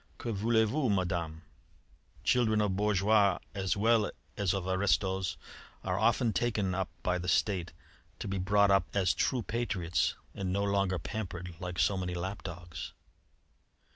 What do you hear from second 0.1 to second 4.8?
'Que voulez vous, Madame? Children of bourgeois as well as of